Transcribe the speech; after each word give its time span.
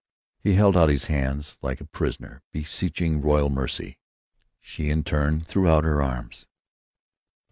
He 0.39 0.53
held 0.55 0.75
out 0.75 0.89
his 0.89 1.05
hands, 1.05 1.59
like 1.61 1.79
a 1.79 1.85
prisoner 1.85 2.41
beseeching 2.51 3.21
royal 3.21 3.51
mercy. 3.51 3.99
She 4.59 4.89
in 4.89 5.03
turn 5.03 5.41
threw 5.41 5.69
out 5.69 5.83
her 5.83 6.01
arms. 6.01 6.47